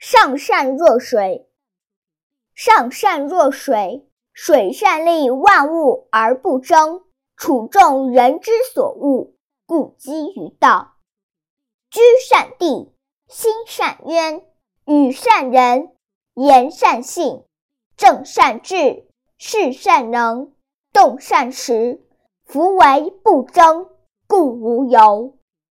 [0.00, 1.46] 上善若水，
[2.54, 7.02] 上善若水，水善利万物而不争，
[7.36, 9.34] 处众人之所恶，
[9.66, 10.94] 故几于道。
[11.90, 12.94] 居善地，
[13.28, 14.42] 心善渊，
[14.86, 15.92] 与善人，
[16.32, 17.44] 言善信，
[17.94, 19.06] 正善治，
[19.36, 20.54] 事善能，
[20.94, 22.00] 动善时。
[22.44, 23.90] 夫为不争，
[24.26, 25.36] 故无尤。